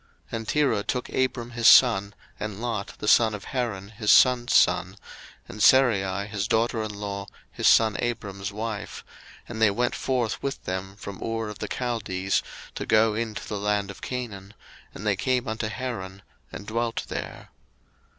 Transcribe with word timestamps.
01:011:031 0.31 0.37
And 0.37 0.47
Terah 0.47 0.83
took 0.83 1.09
Abram 1.09 1.51
his 1.51 1.67
son, 1.67 2.15
and 2.39 2.59
Lot 2.59 2.95
the 2.97 3.07
son 3.07 3.35
of 3.35 3.43
Haran 3.43 3.89
his 3.89 4.09
son's 4.09 4.51
son, 4.51 4.97
and 5.47 5.61
Sarai 5.61 6.25
his 6.25 6.47
daughter 6.47 6.81
in 6.81 6.91
law, 6.95 7.27
his 7.51 7.67
son 7.67 7.95
Abram's 7.99 8.51
wife; 8.51 9.05
and 9.47 9.61
they 9.61 9.69
went 9.69 9.93
forth 9.93 10.41
with 10.41 10.63
them 10.63 10.95
from 10.95 11.21
Ur 11.21 11.49
of 11.49 11.59
the 11.59 11.67
Chaldees, 11.71 12.41
to 12.73 12.87
go 12.87 13.13
into 13.13 13.47
the 13.47 13.59
land 13.59 13.91
of 13.91 14.01
Canaan; 14.01 14.55
and 14.91 15.05
they 15.05 15.15
came 15.15 15.47
unto 15.47 15.67
Haran, 15.67 16.23
and 16.51 16.65
dwelt 16.65 17.05
there. 17.09 17.49